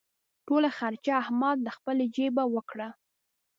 [0.45, 2.89] ټوله خرچه احمد له خپلې جېبه وکړه.